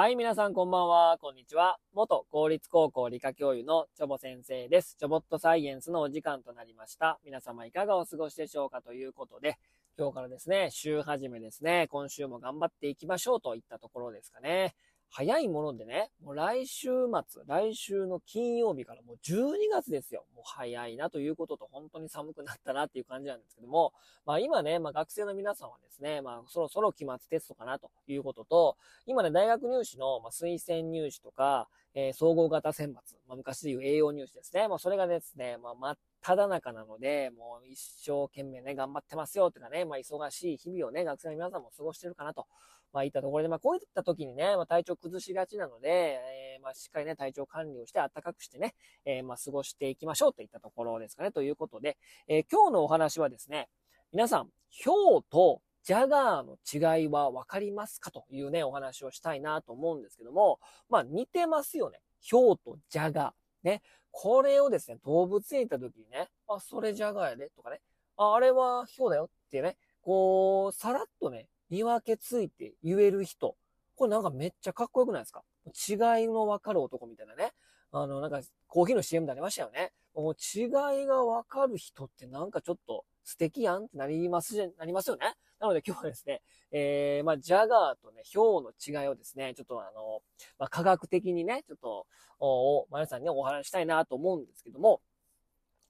[0.00, 1.76] はい、皆さんこんばんは、こんにちは。
[1.92, 4.94] 元公立高校理科教諭のチョボ先生です。
[4.96, 7.18] チョボットサイエンスのお時間となりました。
[7.24, 9.58] 皆様いかがお過ごしでしょうかということで、
[9.98, 14.76] 今日からですね、週始めですね、今週も頑張っていきましょうといったところですかね。
[15.10, 16.88] 早いものでね、もう来週
[17.26, 20.24] 末、来週の金曜日からもう12月ですよ。
[20.34, 23.92] もう早いなということと、本当に寒くなったなっていう感じなんですけども、
[24.26, 28.76] まあ今ね、まあ学生の皆さんはですね、まあそろそろ期末テストかなということと、
[29.06, 32.92] 今ね、大学入試の、ま推薦入試とか、えー、総合型選抜、
[33.26, 34.68] まあ昔でいう栄養入試ですね。
[34.68, 42.46] まあそれがですね、まあ真っただ中なので、もう一生懸命ね、頑張ってますよとかね、まあ忙しい日々をね、学生の皆さんも過ごしてるかなと
[42.92, 48.74] まあ、いったところで、まあ、こういった時にね、まあ、体調崩しがちなので、えー、まあ、しっかりね、体調管理をして暖かくしてね、
[49.04, 51.32] えー、まあ、過ごしていきましょうといったところですかね。
[51.32, 53.68] ということで、えー、今日のお話はですね、
[54.12, 54.48] 皆さん、
[54.84, 56.56] 氷とジャガーの
[56.98, 60.58] 違いはわかりますかというね、お話をしたいなと思うんですけども、
[60.88, 62.00] まあ、似てますよね。
[62.30, 63.32] 氷とジャガー。
[63.62, 63.82] ね。
[64.10, 67.80] これをですね、動物園行った時にね、あ、それジャガーやで、とかね、
[68.16, 73.56] あ、あれは氷だよってね、こう、さらっとね、見分けついて言える人。
[73.94, 75.42] これなんかめっちゃかっこよくないですか？
[75.66, 77.52] 違いのわかる男みたいなね。
[77.92, 79.92] あの、なんか、コーヒーの CM でありましたよね。
[80.14, 85.34] もう違いがわかる人ってなんかちょっと素敵やんってなりますじゃ、なりますよね。
[85.60, 90.22] なので今日はですね、えー、まあ、ジャガーとね、ヒョウの違いをですね、ちょっとあの、
[90.58, 92.06] まあ、科学的にね、ちょっと、
[92.40, 95.00] お、皆さんに、お話したいなと思うんですけども、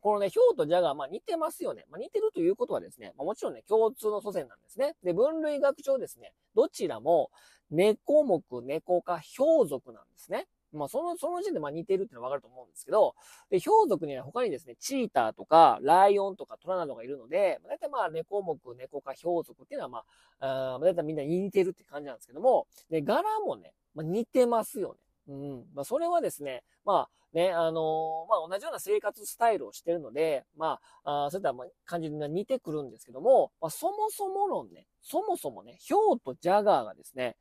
[0.01, 1.85] このね、ヒョウとジャガー、まあ似てますよね。
[1.91, 4.95] まあ似てるということはですね、まあもちろんね、共通の祖先なんですね。
[5.03, 7.31] で、分類学上ですね、どちらも
[7.71, 10.47] 猫目、猫科、ヒョウ属なんですね。
[10.73, 13.15] まあその、その時点でまあ似てるってのはわかると思うんですけど、
[13.51, 20.05] で、ヒョウ属には他にですね、チーターとか、ライオンとかトラなどがいるので、まあ、大体まあ猫目、猫科、ヒョウ属っていうのはま
[20.41, 24.99] あ、あ大体みんな似てるって感じなんですけども、で、柄もね、まあ、似てますよね。
[25.29, 25.65] うん。
[25.75, 37.37] まあ、それはですね、まあ、ね、あのー、まあ、同じような生活スタイルをしてるので、まあ、あそういった感じに似てくるんですけども、まあ、そもそも論ね、そもそもね、ヒョウとジャガーがですね、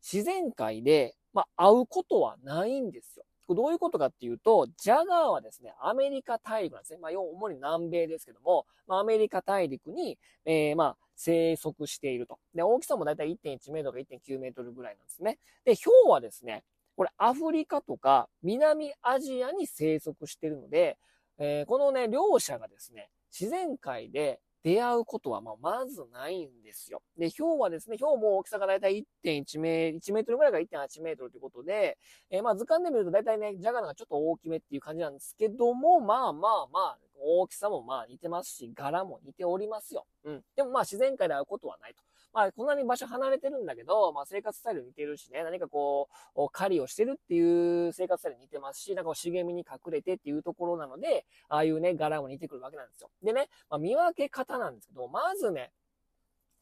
[0.00, 3.24] 自然界で、まあ、会うことはないんですよ。
[3.54, 6.98] どういうことかっていうと、ジャガーはですね、アメリカ大陸なんですね。
[7.00, 12.38] まあ、主に南米ですけども、まあ、アメリカ大陸に、えー、まあ、生息していると。
[12.54, 15.38] で、大きさもだいたい1.1メートルか1.9メートルぐらいなんですね。
[15.64, 16.62] で、ヒョウはですね、
[16.96, 20.98] これアフリカとか南アジアに生息しているので、
[21.38, 27.02] えー、このね、両者がですね、自然界で出会うことはままずないんですよ。
[27.16, 31.98] で、氷はですね、氷も大きさがだいたい1.1メートル、1メートルぐらいが1.8メートルということで、
[32.30, 40.06] えー、まあ図鑑で見るとだいたいね、ジャガーがちょっと大きめっていう感じなんですけども、まあまあまあ、大きさもまあ似てますし、柄も似ておりますよ。
[40.24, 40.42] うん。
[40.56, 42.02] でもまあ自然界で会うことはないと。
[42.32, 53.10] まあ、こんなに場所離れてるんだけど、まあ、生活スタイル似てるしね、何かこう、狩りをしてるっていう生活スタイル似てますし、なんか茂みに隠れてっていうところなので、ああいうね、柄も似てくるわけなんですよ。
[53.22, 55.72] でね、まあ、見分け方なんですけど、まずね、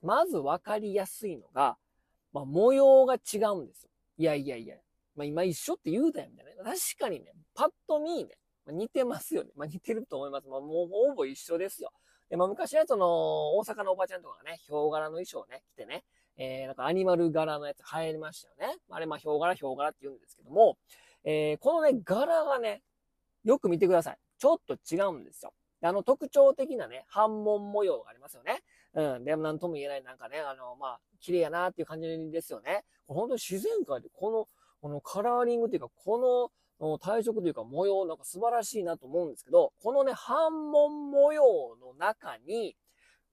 [0.02, 1.76] まず分かりやすいのが、
[2.32, 3.90] まあ、模様が違うんですよ。
[4.16, 4.76] いやいやいや、
[5.16, 6.64] まあ、今一緒って言うたよ、みたいな。
[6.64, 9.50] 確かにね、パッと見ね、まあ、似てますよね。
[9.56, 10.48] まあ、似てると思います。
[10.48, 11.90] まあ、もうほぼ一緒ですよ。
[12.30, 16.04] で、まあ昔はその、大阪のおばちゃんとかがね、ヒョウ柄の衣装をね、着てね、
[16.36, 18.78] えー、なんかアニマル柄のやつ流行りましたよね。
[18.90, 20.78] あれ、まあ、ヒョウ柄、ヒョウ柄って言うんですけども、
[21.24, 22.82] えー、このね、柄がね、
[23.44, 24.18] よく見てください。
[24.38, 25.52] ちょっと違うんですよ。
[25.82, 28.62] あの、特徴的なね、反紋模様がありますよね。
[28.94, 29.24] うん。
[29.24, 32.84] で、なんとも言えない、なんかね、あの、まあ、綺麗やなっていう感じですよね。
[33.06, 34.48] 本当に自然界でこの、
[34.80, 36.50] このカラーリングっていうか、この、
[37.00, 41.42] 体色というか模様なんか素晴らしいなと思うんですけど、このね、反紋模様
[41.80, 42.76] の中に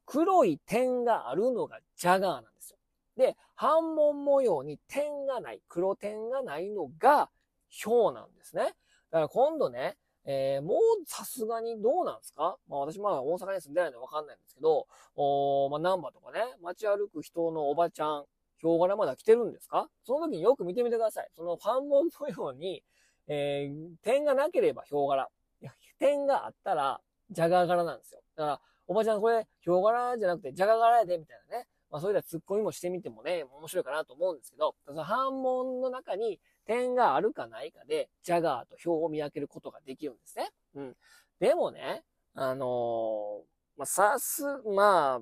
[0.05, 2.77] 黒い点があるのがジャガーなんですよ。
[3.17, 7.29] で、反紋模様に点がない、黒点がないのが
[7.69, 8.63] ヒョウなんですね。
[8.63, 9.95] だから今度ね、
[10.25, 12.57] えー、もうさすがにどうなんですか？
[12.67, 18.23] まあ私まあ大阪に住んでないのでわかんないんですけど、おまあナンバとかね、街歩く人のおばちゃん、
[18.57, 19.87] ヒョウ柄まだ来てるんですか？
[20.03, 21.29] その時によく見てみてください。
[21.35, 22.83] その反紋模様に
[23.27, 25.29] えー、点がなければヒョウ柄。
[25.61, 27.01] いや、点があったら、
[27.31, 28.21] ジャガー柄なんですよ。
[28.35, 31.67] だから、おばちゃんこれ、ヒョウ柄じゃなくて、ジャガー柄やで、みたいなね。
[31.91, 40.49] まあ、そういったツッコミもしてみてもね、面白いかなと思うんですけど、その反問の中に点があるかないかで、ジャガーとヒョウを見分けることができるんですね。
[40.75, 40.95] うん。
[41.39, 43.43] でもね、あのー、
[43.77, 44.43] まあ、さす、
[44.75, 45.21] ま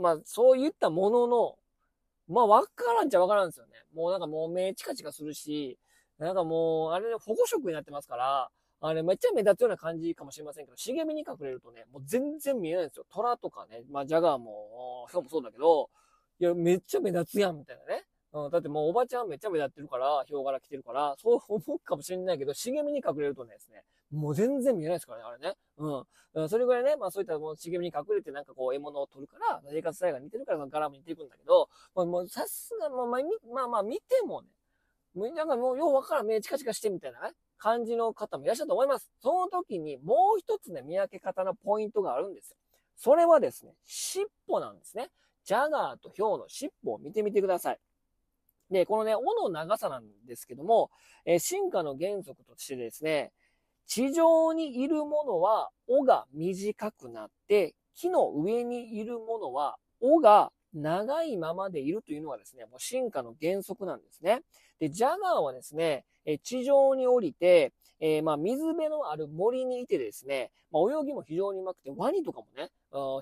[0.00, 1.58] まあ、そういったものの、
[2.28, 3.72] まあ、わからんちゃわからんですよね。
[3.94, 5.78] もうなんかもう目チカチカするし、
[6.18, 8.50] なんかもう、あれね、保護色になってますから、
[8.80, 13.06] あれ、めっちゃ目立つような感じかもしれませんけど、茂みに隠れるとね、もう全然見えないんですよ。
[13.10, 15.90] 虎とかね、まあ、ジャガーも、ヒョウもそうだけど、
[16.40, 18.04] いや、めっちゃ目立つやん、みたいなね。
[18.32, 23.82] うん、だってもうおばちゃんめっちゃ目立ってるから、ヒョウ柄着てるから、そう思うかもしれないけど、茂みに隠れるとねですね、
[24.12, 25.56] もう全然見えないですからね、あれね。
[25.78, 26.48] うん。
[26.48, 33.20] それぐらいね、まあそういったもう茂みに隠れてなんかこう獲物を取るから、生活スタイルが似てるから柄も似ていくんだけど、まあ、もうさすが、まあまあ、
[33.52, 34.48] まあまあ見てもね、
[35.18, 39.10] なんかもうようわからん目チカチカしてみたいなね、感じの方もいらっしゃると思います。
[39.20, 42.56] その時にもう一つね、見分け方のポイントがあるんですよ。
[42.96, 45.10] それはですね、尻尾なんですね。
[45.44, 47.78] ジャガーとヒョウの尻尾を見てみてください。
[48.70, 50.90] で、このね、尾の長さなんですけども、
[51.24, 53.32] えー、進化の原則としてですね、
[53.86, 64.42] 地上にいるものは尾が短くなって、木の上にいるものは尾が長いままでいるというのがですね、もう進化の原則なんですね。
[64.78, 72.70] で、ジャガーはですね、え地上に降りて、えー、まあ、水辺のある森にいてですね、まあ、泳ぎも非常にうまくて、ワニとかもね、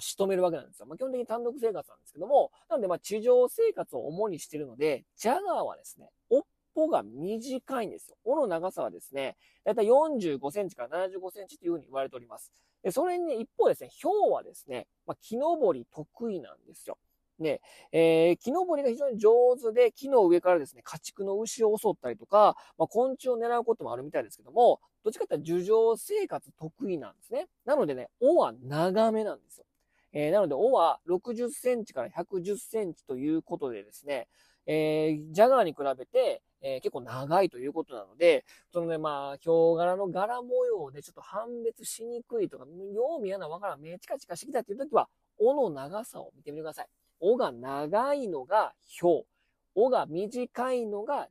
[0.00, 0.86] 仕留めるわけなんですよ。
[0.86, 6.42] まあ、基本的に単独生活なんですけども、なので、まあ、地上生活を主にしているので、ジャガーはですね、尾っ
[6.74, 8.16] ぽが短いんですよ。
[8.24, 12.52] 尾の長さはですね、だいたい45センチから75センチというふうに言われております。
[12.82, 16.98] で、それにね、一方ですね、ヒョウはですね、まあ、木登り得意なんですよ。
[17.38, 17.60] ね、
[17.92, 27.46] えー、木登りが非常に上手で、木の上からですね、家畜の牛を襲ったりとか、まあ、昆虫を狙うこともあるみたいですけども、どっちかというと樹上生活得意なんですね。
[27.64, 29.64] なのでね、尾は長めなんですよ。
[30.12, 34.28] えー、なので、尾は60センチから110センチということでですね、
[34.66, 45.08] えー、ジャガーに比べて、えー、結構長いということなので、そのね、まあ、ヒョウ柄の柄模様でちょっと判別しにくいとか、よう見やなわからん、目チカチカしてきたっていう時は、
[45.38, 46.88] 尾の長さを見てみてください。
[47.20, 49.26] 尾が長いのがヒョウ。
[49.74, 51.28] 尾が短いのが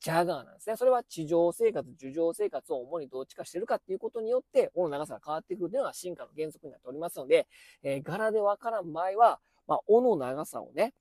[0.00, 0.76] ジャガーなんですね。
[0.76, 7.46] それは地上生活、樹上生活を主にどっちかしてるかっていうことによって、尾の長さが変わってくるというのが進化の原則になっておりますので、
[7.82, 10.92] えー、柄でわからん場合は、まあ、尾の長さをね、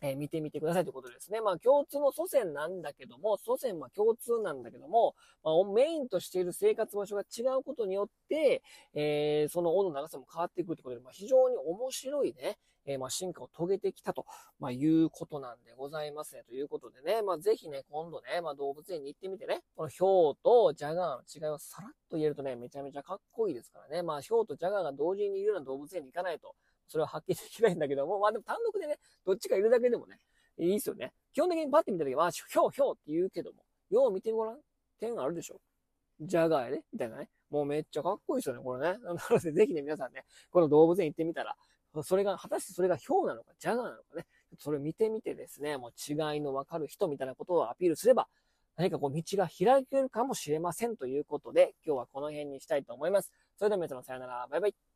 [0.00, 1.40] えー、見てみてくださいということですね。
[1.40, 8.62] まあ共通の祖先なんだけども、祖先は共通なんだけども、まあ、メインとしている生活場所が違うことによって、
[8.94, 14.24] えー、その尾の長さも変わってくるということで、まあ、非常に面白いね、えー、まあ、進化を遂げてきたと、
[14.58, 16.42] まあ、いうことなんでございますね。
[16.44, 24.02] ということでね、まあ、ぜひね、今度ね、まあ、動物園に行ってみてね、このヒョウとジャガーの違いをさらっと言えるとね、めちゃめちゃかっこいいですからね。
[24.02, 26.54] まあ、ヒョウとジャガーが同時にいるような動物園に行かないと、
[26.88, 30.18] それは発揮できないんだけども、まあでも単独でね、どっちかいるだけでもね、
[30.58, 31.12] いいっすよね。
[31.32, 34.58] 基本的にパッて見た時は、まあ、ヒョウヒョウって言うけども、よう見てごらん。
[34.98, 35.60] 点あるでしょ
[36.20, 37.28] ジャガーやでみたいなね。
[37.50, 38.98] もうめっちゃかっこいいですよね、これね。
[38.98, 41.54] なので、ぜひね、皆さんね、この動物園行ってみたら、
[42.02, 44.26] それが、果たしてそれがヒョウなのか、ジャガーなのかね、
[44.58, 48.28] それを見てみてですね、もう違いのわかる人みたいなことをアピールすれば、
[48.76, 53.32] 何かこう道が開けるかもしれませんということで、今日はこの辺にしたいと思います。
[53.56, 54.87] それでは皆様さよなら、バイバイ。